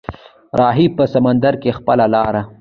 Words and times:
راوهي 0.59 0.87
په 0.97 1.03
سمندر 1.13 1.53
کې 1.61 1.75
خپله 1.77 2.05
لاره 2.13 2.41